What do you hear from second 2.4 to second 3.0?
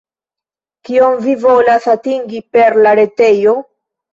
per la